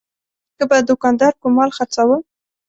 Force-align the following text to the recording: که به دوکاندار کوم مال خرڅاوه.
که 0.57 0.63
به 0.69 0.77
دوکاندار 0.89 1.33
کوم 1.41 1.51
مال 1.57 1.69
خرڅاوه. 1.77 2.17